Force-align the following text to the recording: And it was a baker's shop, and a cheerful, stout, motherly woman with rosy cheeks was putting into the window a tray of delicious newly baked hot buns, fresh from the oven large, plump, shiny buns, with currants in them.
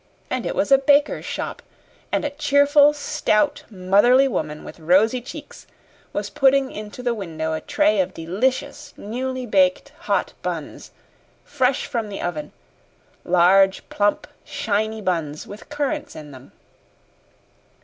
And 0.31 0.47
it 0.47 0.55
was 0.55 0.71
a 0.71 0.79
baker's 0.79 1.25
shop, 1.25 1.61
and 2.11 2.25
a 2.25 2.31
cheerful, 2.31 2.91
stout, 2.91 3.63
motherly 3.69 4.27
woman 4.27 4.63
with 4.63 4.79
rosy 4.79 5.21
cheeks 5.21 5.67
was 6.11 6.27
putting 6.31 6.71
into 6.71 7.03
the 7.03 7.13
window 7.13 7.53
a 7.53 7.61
tray 7.61 7.99
of 7.99 8.11
delicious 8.15 8.95
newly 8.97 9.45
baked 9.45 9.89
hot 10.09 10.33
buns, 10.41 10.89
fresh 11.45 11.85
from 11.85 12.09
the 12.09 12.19
oven 12.19 12.51
large, 13.23 13.87
plump, 13.89 14.25
shiny 14.43 15.03
buns, 15.03 15.45
with 15.45 15.69
currants 15.69 16.15
in 16.15 16.31
them. 16.31 16.51